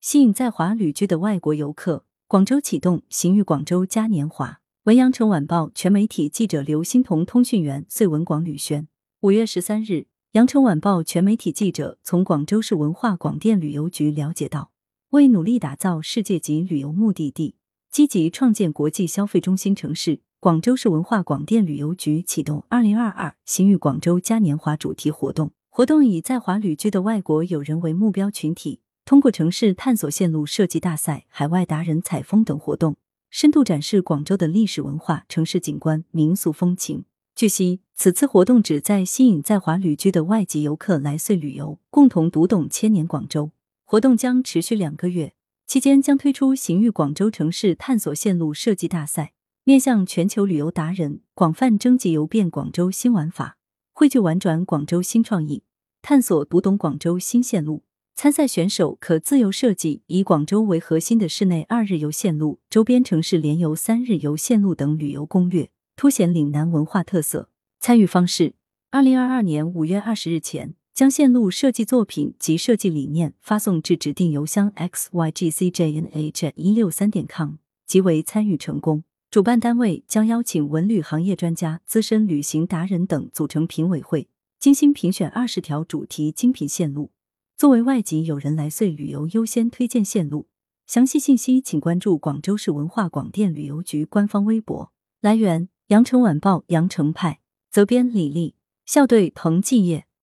[0.00, 2.04] 吸引在华旅居的外国游客。
[2.28, 4.60] 广州启动行誉广州嘉年华。
[4.84, 8.86] 文阳城晚报全媒体记者刘欣彤，通讯员穗文广吕轩。
[9.22, 14.70] 五月十三日，羊城晚报全媒体记者从广州市文化广电旅游局了解到，
[15.10, 17.56] 为努力打造世界级旅游目的地，
[17.90, 25.50] 积极创建国际消费中心城市，广州市文化广电旅游局启动二零二二行誉广州嘉年华主题活动。
[25.68, 32.98] 活动以在华旅居的外国友人为目标群体，通过城市探索线路设计大赛、海外达人采风等活动。
[33.30, 37.06] 深度展示广州的历史文化、城市景观、民俗风情。
[37.34, 43.50] 据悉，此次活动旨在吸引在华旅居的外籍游客来穗旅游，共同读懂千年广州。
[43.86, 45.32] 活动将持续两个月，
[45.66, 49.32] 期间将推出行誉广州城市探索线路设计大赛，
[49.64, 53.56] 面向全球旅游达人，广泛征集游遍广州新玩法，
[53.94, 55.62] 汇聚玩转广州新创意，
[56.02, 57.84] 探索读懂广州新线路。
[58.20, 67.48] 参赛选手可自由设计以广州为核心的室内二日游线路、周边城市连游三日游线路等旅游攻略，凸显岭南文化特色。
[67.78, 68.54] 参与方式：
[68.90, 77.52] 二零二二年五月二十日前，将线路设计作品及设计理念发送至指定邮箱 x y g c j n h 一六三点 com，
[77.86, 79.04] 即为参与成功。
[79.30, 84.26] 主办单位将邀请文旅行业专家、资深旅行达人等组成评委会，
[84.58, 87.12] 精心评选二十条主题精品线路。
[87.58, 90.46] 作为外籍友人来穗旅游优先推荐线路，
[90.86, 94.92] 详细信息请关注广州市文化广电旅游局官方微博。
[95.20, 98.54] 来源：羊城晚报羊城派，责编李丽，
[98.86, 100.06] 校对彭继业。